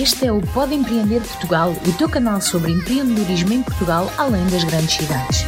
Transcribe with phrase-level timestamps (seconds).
[0.00, 4.64] Este é o Pode Empreender Portugal, o teu canal sobre empreendedorismo em Portugal, além das
[4.64, 5.44] grandes cidades.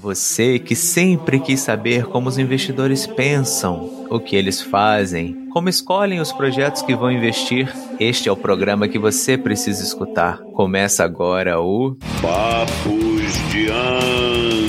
[0.00, 6.18] Você que sempre quis saber como os investidores pensam, o que eles fazem, como escolhem
[6.18, 7.70] os projetos que vão investir,
[8.00, 10.38] este é o programa que você precisa escutar.
[10.54, 14.67] Começa agora o Papos de Anjo.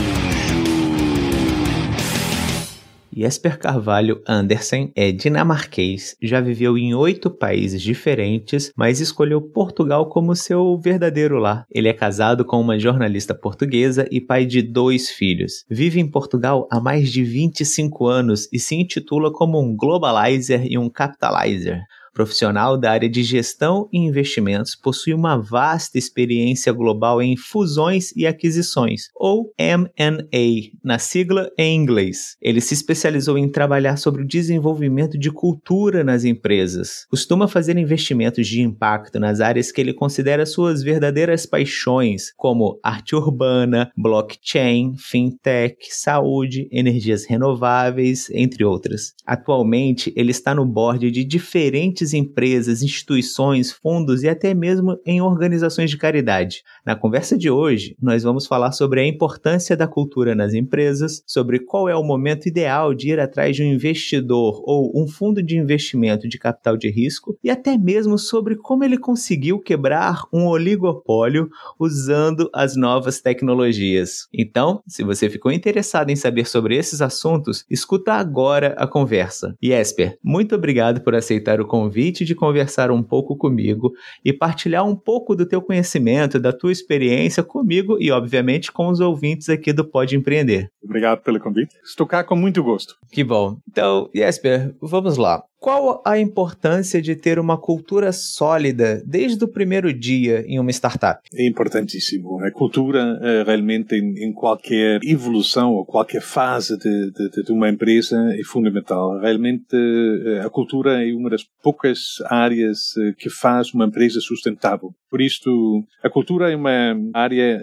[3.19, 10.33] Jesper Carvalho Andersen é dinamarquês, já viveu em oito países diferentes, mas escolheu Portugal como
[10.33, 11.65] seu verdadeiro lar.
[11.69, 15.65] Ele é casado com uma jornalista portuguesa e pai de dois filhos.
[15.69, 20.77] Vive em Portugal há mais de 25 anos e se intitula como um globalizer e
[20.77, 21.81] um capitalizer.
[22.13, 28.25] Profissional da área de gestão e investimentos, possui uma vasta experiência global em fusões e
[28.25, 32.35] aquisições, ou M&A, na sigla em inglês.
[32.41, 37.05] Ele se especializou em trabalhar sobre o desenvolvimento de cultura nas empresas.
[37.09, 43.16] Costuma fazer investimentos de impacto nas áreas que ele considera suas verdadeiras paixões, como arte
[43.16, 49.13] urbana, blockchain, fintech, saúde, energias renováveis, entre outras.
[49.25, 55.89] Atualmente, ele está no board de diferentes empresas, instituições, fundos e até mesmo em organizações
[55.89, 56.64] de caridade.
[56.86, 61.59] Na conversa de hoje, nós vamos falar sobre a importância da cultura nas empresas, sobre
[61.59, 65.58] qual é o momento ideal de ir atrás de um investidor ou um fundo de
[65.58, 71.50] investimento de capital de risco e até mesmo sobre como ele conseguiu quebrar um oligopólio
[71.80, 74.28] usando as novas tecnologias.
[74.34, 79.56] Então, se você ficou interessado em saber sobre esses assuntos, escuta agora a conversa.
[79.61, 83.91] Jesper, muito obrigado por aceitar o convite de conversar um pouco comigo
[84.23, 88.99] e partilhar um pouco do teu conhecimento, da tua experiência comigo e, obviamente, com os
[88.99, 90.71] ouvintes aqui do Pode Empreender.
[90.83, 91.75] Obrigado pelo convite.
[91.83, 92.95] Estou cá com muito gosto.
[93.11, 93.57] Que bom.
[93.69, 95.44] Então, Jesper, vamos lá.
[95.59, 101.20] Qual a importância de ter uma cultura sólida desde o primeiro dia em uma startup?
[101.34, 102.42] É importantíssimo.
[102.46, 108.16] A cultura, eh, realmente, em, qualquer evolução ou qualquer fase de, de, de, uma empresa,
[108.40, 109.20] é fundamental.
[109.20, 114.91] Realmente, eh, a cultura é uma das poucas áreas eh, que faz uma empresa sustentável.
[115.09, 117.59] Por isto, a cultura é uma área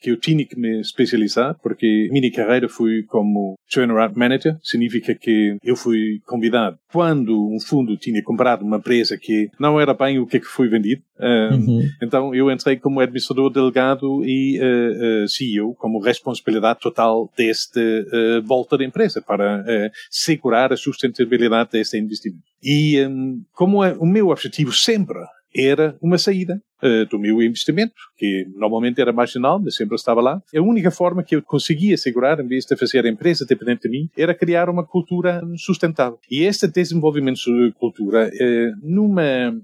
[0.00, 4.56] que eu tinha que me especializar, porque minha carreira foi como turnaround manager.
[4.62, 9.94] Significa que eu fui convidado quando um fundo tinha comprado uma empresa que não era
[9.94, 11.02] bem o que, é que foi vendido.
[11.18, 11.88] Uhum.
[12.02, 17.30] Então eu entrei como administrador delegado e uh, eh, uh, eh, CEO, como responsabilidade total
[17.36, 19.64] deste uh, volta da empresa para
[20.10, 22.42] segurar a sustentabilidade deste investimento.
[22.62, 25.18] E um, como é, o meu objetivo sempre
[25.56, 30.42] era uma saída uh, do meu investimento, que normalmente era marginal, mas sempre estava lá.
[30.54, 33.88] A única forma que eu conseguia segurar, em vez de fazer a empresa dependente de
[33.88, 36.18] mim, era criar uma cultura sustentável.
[36.30, 39.54] E este desenvolvimento de cultura, uh, numa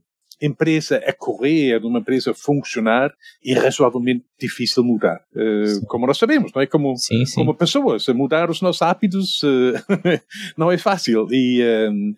[0.41, 3.13] empresa a correr, de uma empresa a funcionar,
[3.45, 5.21] é razoavelmente difícil mudar.
[5.35, 6.67] Uh, como nós sabemos, não é?
[6.67, 7.35] Como, sim, sim.
[7.37, 9.75] como pessoas, mudar os nossos hábitos uh,
[10.57, 11.27] não é fácil.
[11.31, 12.15] E um,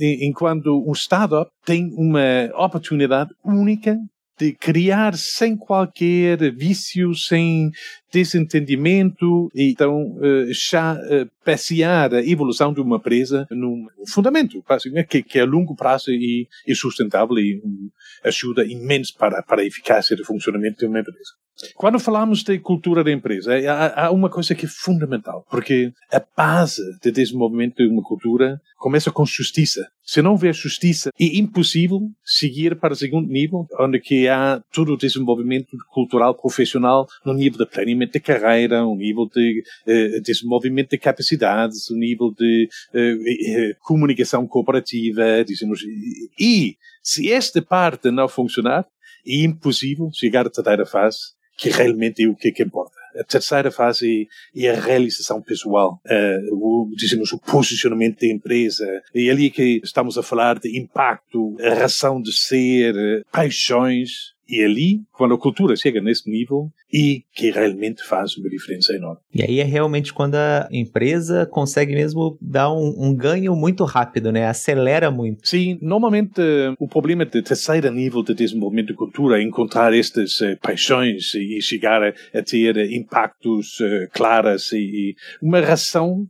[0.00, 3.96] enquanto um startup tem uma oportunidade única
[4.40, 7.70] de criar sem qualquer vício, sem
[8.12, 10.16] desentendimento, e então
[10.50, 10.98] já
[11.44, 14.62] passear a evolução de uma empresa num fundamento
[15.08, 17.60] que, que é a longo prazo e, sustentável e
[18.24, 21.30] ajuda imenso para, para a eficácia do funcionamento de uma empresa.
[21.74, 26.22] Quando falamos de cultura da empresa, há, há, uma coisa que é fundamental, porque a
[26.36, 29.86] base de desenvolvimento de uma cultura começa com justiça.
[30.02, 34.94] Se não houver justiça, é impossível seguir para o segundo nível, onde que há todo
[34.94, 37.66] o desenvolvimento cultural profissional no nível de
[38.00, 43.16] planeamento de carreira, no nível de eh, desenvolvimento de capacidades, no nível de eh,
[43.46, 45.80] eh, comunicação cooperativa, dizemos,
[46.38, 48.86] e se esta parte não funcionar,
[49.26, 51.18] é impossível chegar à terceira fase,
[51.56, 52.98] que realmente é o que, é que importa.
[53.18, 58.86] A terceira fase é a realização pessoal, uh, o, dizemos, o posicionamento da empresa.
[59.14, 62.94] E ali é que estamos a falar de impacto, a razão de ser,
[63.32, 68.92] paixões, e ali, quando a cultura chega nesse nível, e que realmente faz uma diferença
[68.92, 69.20] enorme.
[69.34, 74.32] E aí é realmente quando a empresa consegue mesmo dar um, um ganho muito rápido,
[74.32, 74.46] né?
[74.46, 75.46] Acelera muito.
[75.46, 76.40] Sim, normalmente
[76.78, 81.60] o problema de terceiro nível de desenvolvimento de cultura é encontrar estas uh, paixões e
[81.60, 86.26] chegar a, a ter impactos uh, claros e, e uma razão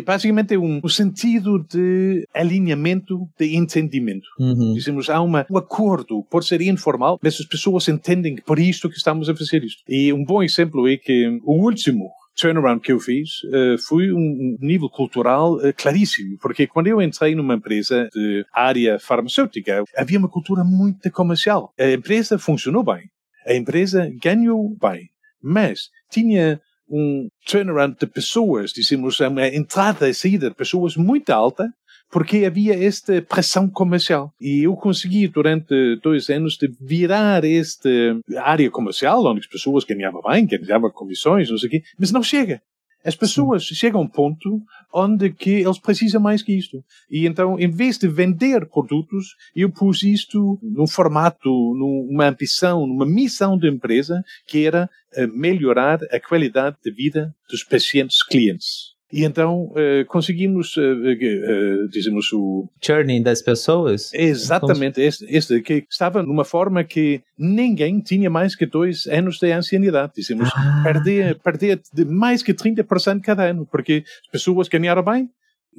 [0.00, 4.26] basicamente é um, um sentido de alinhamento, de entendimento.
[4.38, 4.74] Uhum.
[4.74, 8.88] Dizemos, há uma, um acordo, pode ser informal, mas as pessoas entendem que por isto
[8.88, 9.82] que estamos a fazer isto.
[9.88, 14.56] E um bom exemplo é que o último turnaround que eu fiz uh, foi um
[14.60, 20.28] nível cultural uh, claríssimo, porque quando eu entrei numa empresa de área farmacêutica, havia uma
[20.28, 21.72] cultura muito comercial.
[21.78, 23.10] A empresa funcionou bem,
[23.46, 25.10] a empresa ganhou bem,
[25.42, 31.72] mas tinha um turnaround de pessoas, dizemos, uma entrada e saída de pessoas muito alta,
[32.10, 34.34] porque havia esta pressão comercial.
[34.38, 37.88] E eu consegui, durante dois anos, de virar esta
[38.36, 42.22] área comercial, onde as pessoas ganhavam bem, ganhavam comissões, não sei o quê, mas não
[42.22, 42.60] chega.
[43.04, 43.74] As pessoas Sim.
[43.74, 44.62] chegam a um ponto
[44.92, 46.84] onde que eles precisam mais que isto.
[47.10, 53.06] E então, em vez de vender produtos, eu pus isto num formato, numa ambição, numa
[53.06, 58.91] missão da empresa, que era eh, melhorar a qualidade de vida dos pacientes clientes.
[59.12, 62.66] E então uh, conseguimos, uh, dizemos, o.
[62.80, 64.10] Churning das pessoas?
[64.14, 69.52] Exatamente, este, este, que estava numa forma que ninguém tinha mais que dois anos de
[69.52, 70.12] ancianidade.
[70.16, 70.80] Dizemos, ah.
[70.82, 75.28] perder, perder de mais que 30% cada ano, porque as pessoas ganharam bem,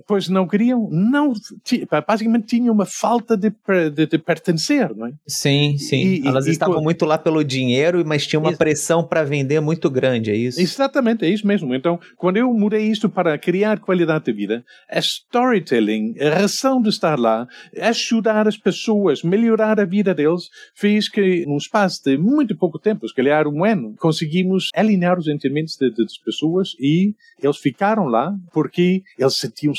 [0.08, 1.34] pois não queriam, não,
[2.08, 3.52] basicamente tinham uma falta de,
[3.94, 5.14] de, de pertencer, não é?
[5.28, 6.02] Sim, sim.
[6.02, 8.58] E, Elas e, estavam e, muito lá pelo dinheiro, mas tinha uma isso.
[8.58, 10.60] pressão para vender muito grande, é isso?
[10.60, 11.74] Exatamente, é isso mesmo.
[11.74, 16.90] Então, quando eu mudei isto para criar qualidade de vida, a storytelling, a razão de
[16.90, 17.48] estar lá,
[17.80, 23.08] ajudar as pessoas, melhorar a vida deles, fez que, num espaço de muito pouco tempo,
[23.08, 29.04] se calhar um ano, conseguimos alinhar os entendimentos das pessoas e eles ficaram lá porque
[29.18, 29.38] eles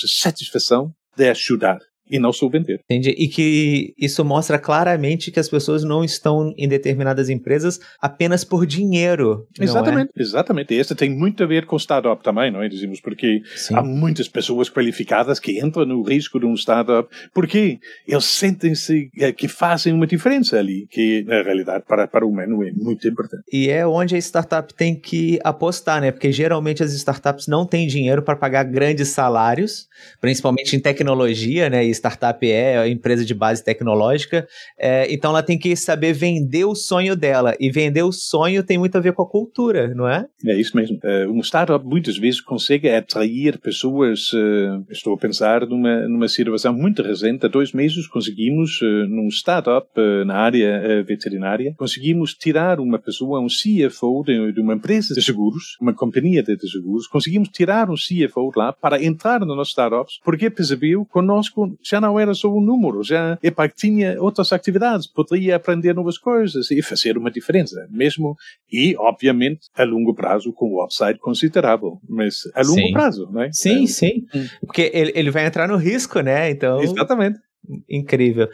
[0.09, 1.79] satisfação de ajudar
[2.11, 2.81] e não sou vender.
[2.85, 3.11] Entendi.
[3.11, 8.67] E que isso mostra claramente que as pessoas não estão em determinadas empresas apenas por
[8.67, 9.47] dinheiro.
[9.59, 10.23] Exatamente, é?
[10.23, 10.75] exatamente.
[10.75, 12.69] E isso tem muito a ver com startup também, não é?
[12.69, 13.75] Dizemos, porque Sim.
[13.75, 19.33] há muitas pessoas qualificadas que entram no risco de um startup porque eles sentem-se eh,
[19.33, 23.45] que fazem uma diferença ali, que na realidade para, para o humano é muito importante.
[23.53, 26.11] E é onde a startup tem que apostar, né?
[26.11, 29.89] Porque geralmente as startups não têm dinheiro para pagar grandes salários,
[30.21, 31.85] principalmente em tecnologia, né?
[31.85, 34.47] E startup é, empresa de base tecnológica,
[34.79, 37.55] é, então ela tem que saber vender o sonho dela.
[37.61, 40.27] E vender o sonho tem muito a ver com a cultura, não é?
[40.47, 40.99] É isso mesmo.
[41.05, 44.33] Uh, uma startup muitas vezes consegue atrair pessoas.
[44.33, 47.47] Uh, estou a pensar numa, numa situação muito recente.
[47.47, 53.41] Há dois meses conseguimos, uh, num startup uh, na área veterinária, conseguimos tirar uma pessoa,
[53.41, 58.51] um CFO de, uma empresa de seguros, uma companhia de, seguros, conseguimos tirar um CFO
[58.57, 63.03] lá para entrar nas nossas startups, porque percebeu conosco já não era só um número,
[63.03, 68.37] já epa, tinha outras atividades, poderia aprender novas coisas e fazer uma diferença, mesmo
[68.73, 72.93] e, obviamente, a longo prazo com um upside considerável, mas a longo sim.
[72.93, 73.51] prazo, não é?
[73.53, 73.87] Sim, é.
[73.87, 74.47] sim, hum.
[74.61, 76.51] porque ele, ele vai entrar no risco, né?
[76.51, 77.39] Então, exatamente.
[77.89, 78.49] Incrível.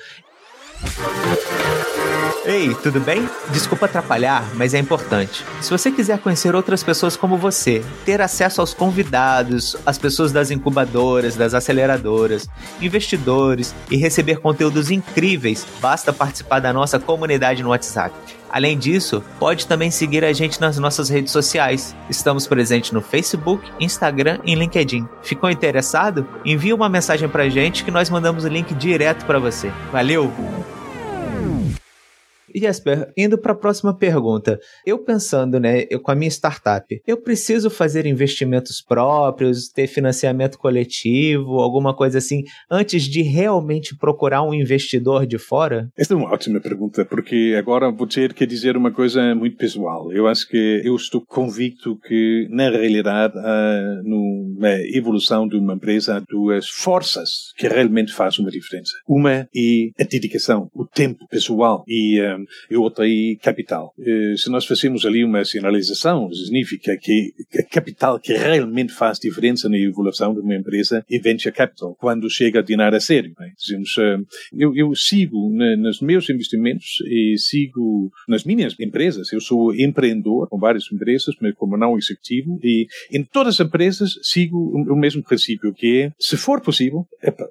[2.45, 3.29] Ei, tudo bem?
[3.53, 5.45] Desculpa atrapalhar, mas é importante.
[5.61, 10.51] Se você quiser conhecer outras pessoas como você, ter acesso aos convidados, as pessoas das
[10.51, 12.49] incubadoras, das aceleradoras,
[12.81, 18.40] investidores e receber conteúdos incríveis, basta participar da nossa comunidade no WhatsApp.
[18.51, 21.95] Além disso, pode também seguir a gente nas nossas redes sociais.
[22.09, 25.07] Estamos presentes no Facebook, Instagram e LinkedIn.
[25.23, 26.27] Ficou interessado?
[26.45, 29.71] Envie uma mensagem pra gente que nós mandamos o link direto para você.
[29.93, 30.33] Valeu!
[32.55, 34.59] Jesper, indo para a próxima pergunta.
[34.85, 40.59] Eu pensando, né, eu, com a minha startup, eu preciso fazer investimentos próprios, ter financiamento
[40.59, 45.89] coletivo, alguma coisa assim, antes de realmente procurar um investidor de fora?
[45.97, 50.13] Esta é uma ótima pergunta, porque agora vou ter que dizer uma coisa muito pessoal.
[50.13, 56.17] Eu acho que eu estou convicto que, na realidade, uh, numa evolução de uma empresa,
[56.17, 58.93] há duas forças que realmente fazem uma diferença.
[59.09, 59.49] Uma é
[60.01, 62.40] a dedicação, o tempo pessoal e uh,
[62.71, 63.95] e outra aí capital.
[63.99, 69.69] Eh, se nós fazemos ali uma sinalização, significa que a capital que realmente faz diferença
[69.69, 73.35] na evolução de uma empresa é venture capital, quando chega a dinheiro a sério.
[73.39, 73.53] Né?
[73.59, 74.19] Dizemos, eh,
[74.57, 79.33] eu, eu sigo nos meus investimentos e sigo nas minhas empresas.
[79.33, 84.19] Eu sou empreendedor com várias empresas, mas como não executivo, e em todas as empresas
[84.23, 87.07] sigo o mesmo princípio, que é, se for possível,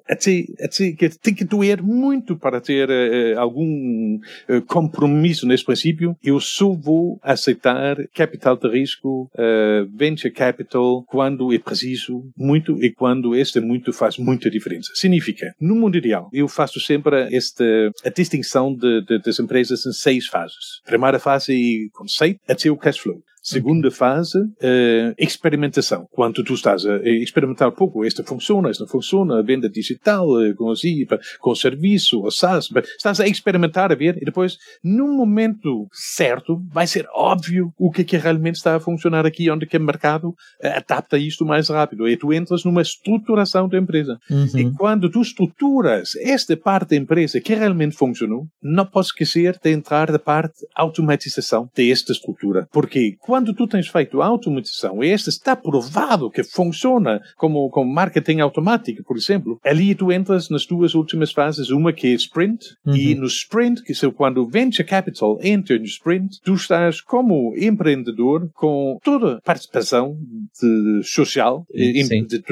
[0.08, 4.18] até, até, tem que doer muito para ter uh, algum
[4.48, 11.52] uh, compromisso nesse princípio, eu só vou aceitar capital de risco, uh, venture capital, quando
[11.52, 14.90] é preciso muito e quando este muito faz muita diferença.
[14.94, 17.64] Significa, no mundo ideal, eu faço sempre esta
[18.04, 20.80] a distinção de, de, das empresas em seis fases.
[20.86, 23.22] Primeira fase é conceito até o cash flow.
[23.42, 26.06] Segunda fase, uh, experimentação.
[26.10, 30.26] Quando tu estás a experimentar um pouco, esta funciona, esta não funciona, a venda digital,
[30.56, 31.06] com, assim,
[31.38, 36.60] com o serviço, o SaaS, estás a experimentar, a ver, e depois, num momento certo,
[36.72, 39.80] vai ser óbvio o que é que realmente está a funcionar aqui, onde que o
[39.80, 42.08] mercado adapta isto mais rápido.
[42.08, 44.18] E tu entras numa estruturação da empresa.
[44.30, 44.58] Uhum.
[44.58, 49.70] E quando tu estruturas esta parte da empresa que realmente funcionou, não podes esquecer de
[49.70, 52.68] entrar da parte automatização desta estrutura.
[52.72, 57.88] Porque quando tu tens feito a automatização e esta está provado que funciona como, como
[57.88, 62.74] marketing automático, por exemplo, ali tu entras nas duas últimas fases, uma que é sprint,
[62.84, 62.96] uhum.
[62.96, 67.54] e no sprint, que é quando o venture capital entra no sprint, tu estás como
[67.56, 70.18] empreendedor com toda a participação
[70.60, 72.42] de, social de, de,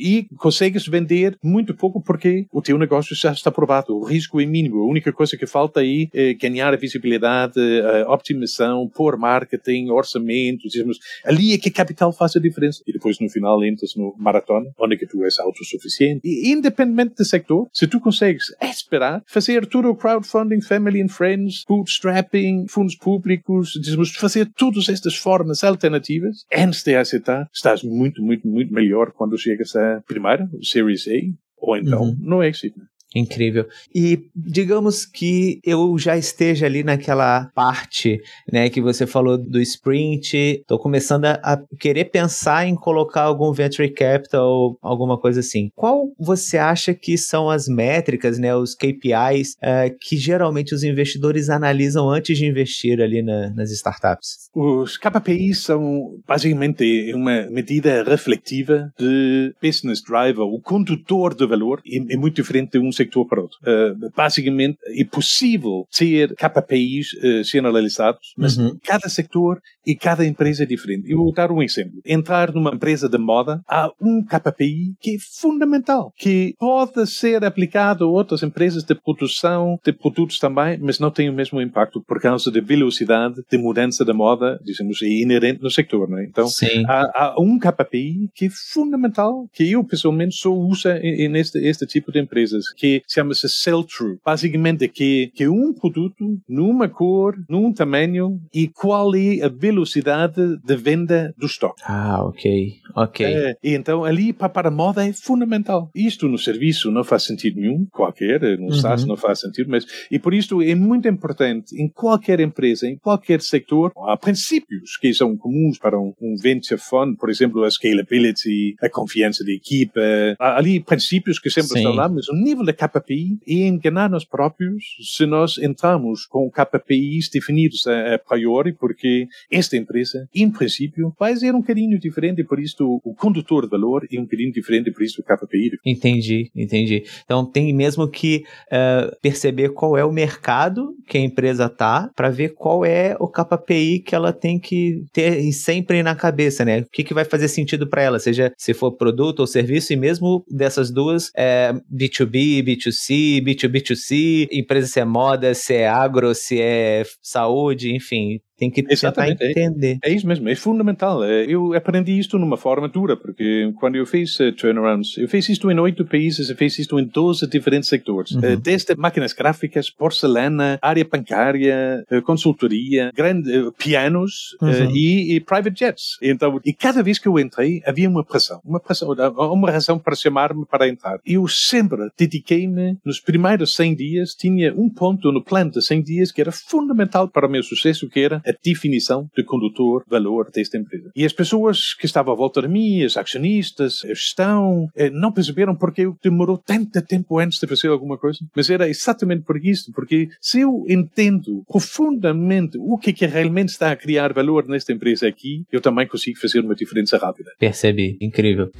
[0.00, 4.46] e consegues vender muito pouco porque o teu negócio já está provado, o risco é
[4.46, 7.60] mínimo, a única coisa que falta aí é ganhar a visibilidade,
[8.04, 10.23] a optimização, pôr marketing, orçamento,
[10.62, 12.82] dizemos, ali é que capital faz a diferença.
[12.86, 16.20] E depois no final entras no maratona, onde é que tu és autossuficiente.
[16.24, 21.64] E independente do sector, se tu consegues esperar, fazer tudo o crowdfunding, family and friends,
[21.68, 28.46] bootstrapping, fundos públicos, dizemos, fazer todas estas formas alternativas, antes de aceitar, estás muito, muito,
[28.46, 31.10] muito melhor quando chegas a primeira, Series A,
[31.58, 32.16] ou então uhum.
[32.18, 32.74] no Exit.
[33.14, 33.66] Incrível.
[33.94, 40.36] E digamos que eu já esteja ali naquela parte, né, que você falou do sprint,
[40.36, 45.70] estou começando a, a, querer pensar em colocar algum venture capital alguma coisa assim.
[45.76, 51.48] Qual você acha que são as métricas, né, os KPIs uh, que geralmente os investidores
[51.48, 54.50] analisam antes de investir ali na, nas startups?
[54.54, 62.14] Os KPIs são basicamente uma medida reflexiva de business driver, o condutor de valor, é,
[62.14, 63.58] é muito diferente de um sector para outro.
[63.62, 68.76] Uh, basicamente, é possível ter KPIs uh, eh, generalizados, mas uhum.
[68.82, 71.10] cada sector e cada empresa é diferente.
[71.10, 72.00] Eu vou dar um exemplo.
[72.04, 78.04] Entrar numa empresa de moda, há um KPI que é fundamental, que pode ser aplicado
[78.04, 82.20] a outras empresas de produção de produtos também, mas não tem o mesmo impacto por
[82.20, 86.08] causa da velocidade de mudança da moda, dizemos, é inerente no sector.
[86.08, 86.24] Não é?
[86.24, 86.48] Então,
[86.88, 90.88] há, há, um KPI que é fundamental, que eu pessoalmente só uso
[91.30, 94.18] neste este tipo de empresas, que chama-se sell-through.
[94.24, 100.76] Basicamente, que, que um produto, numa cor, num tamanho, e qual é a velocidade de
[100.76, 101.82] venda do estoque.
[101.84, 102.72] Ah, ok.
[102.94, 103.26] Ok.
[103.26, 105.90] É, e então, ali, para, para a moda, é fundamental.
[105.94, 108.72] Isto no serviço não faz sentido nenhum, qualquer, no uhum.
[108.72, 112.96] SaaS não faz sentido, mas, e por isso é muito importante, em qualquer empresa, em
[112.96, 117.70] qualquer sector, há princípios que são comuns para um, um venture fund, por exemplo, a
[117.70, 120.00] scalability, a confiança da equipa,
[120.38, 121.78] há ali princípios que sempre Sim.
[121.78, 126.50] estão lá, mas o nível da KPI e enganar nós próprios se nós entramos com
[126.50, 132.40] KPIs definidos a, a priori, porque esta empresa, em princípio, vai ser um bocadinho diferente
[132.40, 135.24] e por isso o condutor de valor é um bocadinho diferente e por isso o
[135.24, 135.78] KPI.
[135.84, 137.04] Entendi, entendi.
[137.24, 142.30] Então tem mesmo que uh, perceber qual é o mercado que a empresa tá para
[142.30, 146.80] ver qual é o KPI que ela tem que ter sempre na cabeça, né?
[146.80, 149.96] O que, que vai fazer sentido para ela, seja se for produto ou serviço e
[149.96, 156.60] mesmo dessas duas, é, B2B, B2C, B2B2C, empresa se é moda, se é agro, se
[156.60, 159.38] é saúde, enfim, tem que Exatamente.
[159.38, 159.98] tentar entender.
[160.02, 161.24] É, é, isso mesmo, é fundamental.
[161.24, 165.48] É, eu aprendi isto numa forma dura, porque quando eu fiz uh, turnarounds, eu fiz
[165.48, 168.32] isto em oito países, eu fiz isto em 12 diferentes sectores.
[168.32, 168.54] Uhum.
[168.54, 174.90] Uh, desde máquinas gráficas, porcelana, área bancária, uh, consultoria, grande, pianos uhum.
[174.92, 176.16] e, e, private jets.
[176.22, 180.14] Então, e cada vez que eu entrei, havia uma pressão, uma pressão, uma razão para
[180.14, 181.18] chamar-me para entrar.
[181.26, 186.32] Eu sempre dediquei-me, nos primeiros 100 dias, tinha um ponto no plano de 100 dias
[186.32, 190.76] que era fundamental para o meu sucesso, que era a definição de condutor valor desta
[190.76, 191.10] empresa.
[191.14, 195.32] E as pessoas que estavam à volta de mim, os acionistas, a gestão, eh, não
[195.32, 198.38] perceberam porque demorou tanto tempo antes de fazer alguma coisa.
[198.54, 203.70] Mas era exatamente por isso, porque se eu entendo profundamente o que, é que realmente
[203.70, 207.50] está a criar valor nesta empresa aqui, eu também consigo fazer uma diferença rápida.
[207.58, 208.70] Percebi, incrível.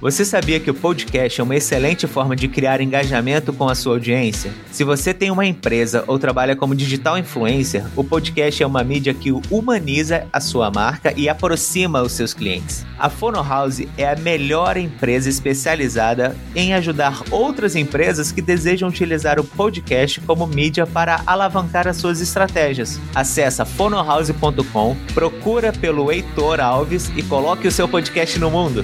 [0.00, 3.94] Você sabia que o podcast é uma excelente forma de criar engajamento com a sua
[3.94, 4.52] audiência?
[4.70, 9.12] Se você tem uma empresa ou trabalha como digital influencer, o podcast é uma mídia
[9.12, 12.86] que humaniza a sua marca e aproxima os seus clientes.
[12.96, 19.40] A Fono House é a melhor empresa especializada em ajudar outras empresas que desejam utilizar
[19.40, 23.00] o podcast como mídia para alavancar as suas estratégias.
[23.12, 28.82] Acesse fonohouse.com, procura pelo Heitor Alves e coloque o seu podcast no mundo.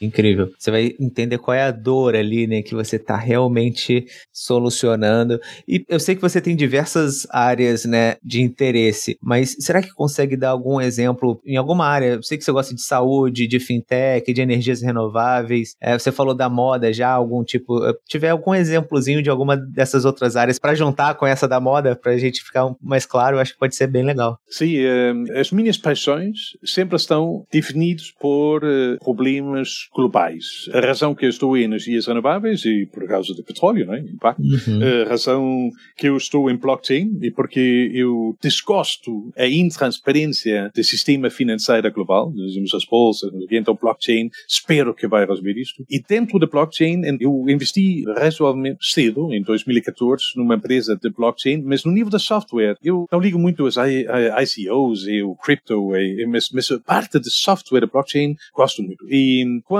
[0.00, 0.50] Incrível.
[0.58, 5.40] Você vai entender qual é a dor ali, né, que você está realmente solucionando.
[5.66, 10.36] E eu sei que você tem diversas áreas, né, de interesse, mas será que consegue
[10.36, 12.14] dar algum exemplo em alguma área?
[12.14, 15.74] Eu sei que você gosta de saúde, de fintech, de energias renováveis.
[15.80, 17.84] É, você falou da moda já, algum tipo.
[17.84, 21.96] Eh, tiver algum exemplozinho de alguma dessas outras áreas para juntar com essa da moda,
[21.96, 24.38] para a gente ficar mais claro, acho que pode ser bem legal.
[24.48, 30.68] Sim, uh, as minhas paixões sempre estão definidas por uh, problemas globais.
[30.72, 34.42] A razão que eu estou em energias renováveis e por causa do petróleo, né, impacto.
[34.42, 34.80] Uhum.
[35.04, 41.30] A razão que eu estou em blockchain e porque eu desgosto a intransparência do sistema
[41.30, 45.84] financeiro global, dizemos as bolsas, então blockchain, espero que vai resolver isto.
[45.90, 51.84] E dentro da blockchain, eu investi razoavelmente cedo, em 2014, numa empresa de blockchain, mas
[51.84, 55.90] no nível da software, eu não ligo muito às ICOs e o crypto,
[56.28, 59.04] mas, mas a parte de software da blockchain gosto muito.
[59.08, 59.77] E quando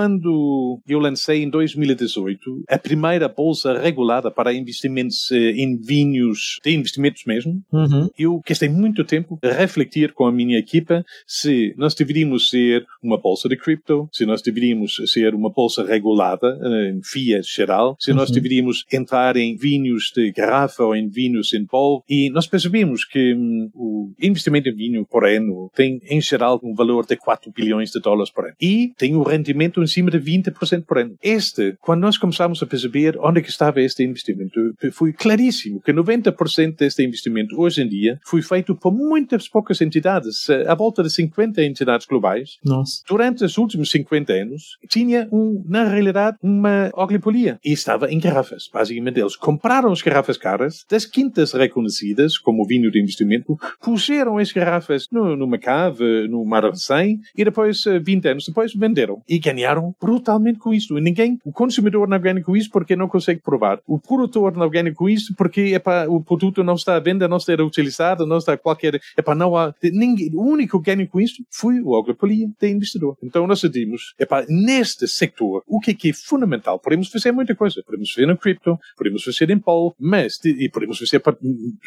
[0.88, 7.24] eu lancei em 2018 a primeira bolsa regulada para investimentos eh, em vinhos, de investimentos
[7.24, 8.08] mesmo, uhum.
[8.18, 13.18] eu gastei muito tempo a refletir com a minha equipa se nós deveríamos ser uma
[13.18, 18.12] bolsa de cripto, se nós deveríamos ser uma bolsa regulada eh, em FIA geral, se
[18.12, 18.34] nós uhum.
[18.34, 22.02] deveríamos entrar em vinhos de garrafa ou em vinhos em pó.
[22.08, 26.74] E nós percebemos que hum, o investimento em vinho por ano tem, em geral, um
[26.74, 28.54] valor de 4 bilhões de dólares por ano.
[28.60, 31.14] E tem um rendimento em cima de 20% por ano.
[31.23, 36.76] Este, quando nós começamos a perceber onde que estava este investimento, foi claríssimo que 90%
[36.76, 41.62] deste investimento hoje em dia foi feito por muitas poucas entidades, a volta de 50
[41.62, 42.59] entidades globais.
[42.64, 43.02] Nossa.
[43.09, 47.59] Durante os últimos 50 anos, tinha, um, na realidade, uma oligopolia.
[47.64, 48.68] E estava em garrafas.
[48.73, 54.52] Basicamente, eles compraram as garrafas caras das quintas reconhecidas como vinho de investimento, puseram as
[54.52, 59.23] garrafas no, numa cave, no Mar 100, e depois, 20 eh, anos depois, venderam.
[59.28, 60.94] E ganharam brutalmente com isso.
[60.94, 63.80] Ninguém, o consumidor não ganha com isso porque não consegue provar.
[63.87, 67.37] O produtor não ganha com isso porque epa, o produto não está à venda, não
[67.37, 69.00] está utilizado, não está qualquer.
[69.16, 69.75] Epa, não há.
[69.82, 73.16] Ninguém, o único que ganha com isso foi o oligopolia de investidor.
[73.23, 76.78] Então nós decidimos, epa, neste sector, o que é, que é fundamental?
[76.78, 77.82] Podemos fazer muita coisa.
[77.85, 81.37] Podemos fazer no cripto, podemos fazer em polo, mas, e podemos fazer para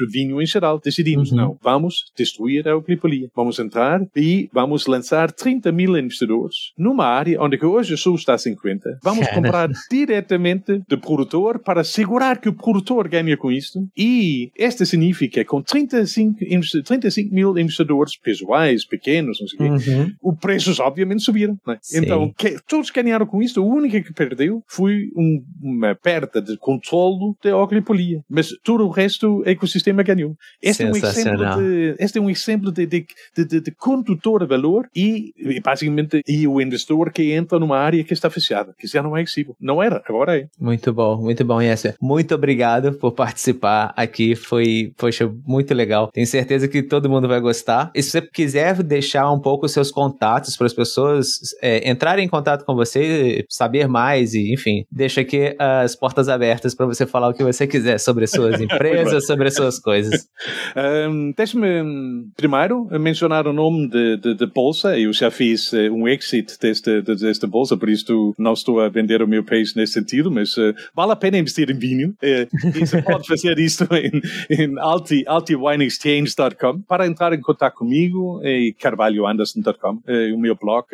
[0.09, 0.79] vinho em geral.
[0.79, 1.37] Decidimos, uhum.
[1.37, 3.29] não, vamos destruir a oligopolia.
[3.35, 8.37] Vamos entrar e vamos lançar 30 mil investidores numa área onde hoje só está a
[8.37, 8.99] 50.
[9.03, 13.87] Vamos comprar diretamente do produtor para assegurar que o produtor ganha com isto.
[13.97, 16.39] E isto significa que com 35,
[16.83, 20.13] 35 mil investidores pessoais, pequenos, não sei o quê, uhum.
[20.21, 21.57] os preços obviamente subiram.
[21.65, 21.77] Né?
[21.93, 23.63] Então, que, todos ganharam com isto.
[23.63, 28.23] O único que perdeu foi um, uma perda de controle da oligopolia.
[28.29, 30.35] Mas todo o resto, o ecossistema ganhou.
[30.61, 34.45] Este é um exemplo de, este é um exemplo de, de, de, de condutor de
[34.47, 38.87] valor e, e, basicamente, e o investidor que entra numa área que está fechada, que
[38.87, 39.55] já não é acessível.
[39.59, 40.47] Não era, agora é.
[40.59, 41.95] Muito bom, muito bom, Yesser.
[42.01, 44.35] Muito obrigado por participar aqui.
[44.35, 46.09] Foi, poxa, muito legal.
[46.11, 47.91] Tenho certeza que todo mundo vai gostar.
[47.95, 51.27] E se você quiser deixar um pouco os seus contatos para as pessoas
[51.61, 56.75] é, entrarem em contato com você, saber mais e, enfim, deixa aqui as portas abertas
[56.75, 60.27] para você falar o que você quiser sobre as suas empresas, sobre as suas coisas.
[60.73, 64.97] Um, Deixe-me primeiro mencionar o nome de, de, de bolsa.
[64.97, 69.21] Eu já fiz uh, um exit desta, desta bolsa, por isso não estou a vender
[69.21, 72.09] o meu peixe nesse sentido, mas uh, vale a pena investir em vinho.
[72.23, 76.81] Uh, e você pode fazer isto em, em alti, altiwineexchange.com.
[76.87, 80.85] Para entrar em contato comigo, é carvalhoanderson.com, é o meu blog,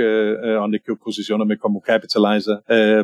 [0.62, 2.58] onde eu posiciono-me como capitalizer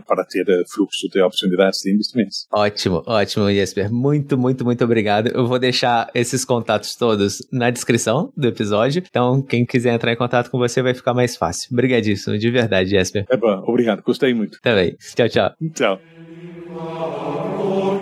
[0.08, 2.48] para ter fluxo de oportunidades de investimentos.
[2.52, 3.92] Ótimo, ótimo, Jesper.
[3.92, 5.28] Muito, muito, muito obrigado.
[5.28, 9.04] Eu vou deixar esses contatos todos na descrição do episódio.
[9.08, 11.70] Então, quem quiser entrar em contato com você vai ficar mais fácil.
[11.72, 13.26] Obrigadíssimo, de verdade, Jesper.
[13.30, 14.02] É obrigado.
[14.04, 14.60] Gostei muito.
[14.62, 14.96] Também.
[15.16, 15.52] Tchau, tchau.
[15.74, 16.00] Tchau.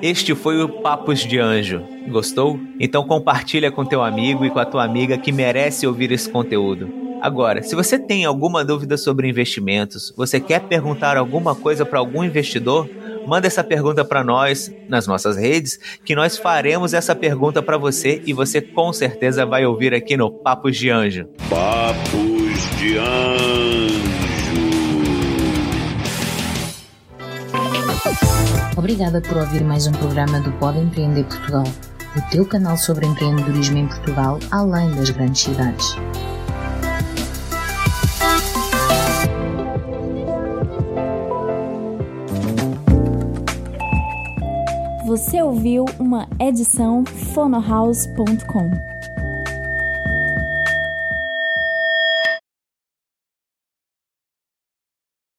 [0.01, 1.83] Este foi o Papos de Anjo.
[2.07, 2.59] Gostou?
[2.79, 7.01] Então compartilha com teu amigo e com a tua amiga que merece ouvir esse conteúdo.
[7.21, 12.23] Agora, se você tem alguma dúvida sobre investimentos, você quer perguntar alguma coisa para algum
[12.23, 12.89] investidor,
[13.27, 18.23] manda essa pergunta para nós nas nossas redes, que nós faremos essa pergunta para você
[18.25, 21.27] e você com certeza vai ouvir aqui no Papos de Anjo.
[21.47, 23.80] Papos de Anjo.
[28.77, 31.63] Obrigada por ouvir mais um programa do Pode Empreender Portugal,
[32.15, 35.95] o teu canal sobre empreendedorismo em Portugal, além das grandes cidades.
[45.05, 48.90] Você ouviu uma edição fonohouse.com.